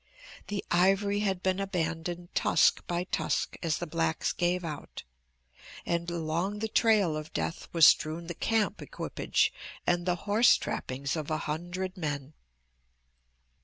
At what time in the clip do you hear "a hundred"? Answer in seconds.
11.29-11.97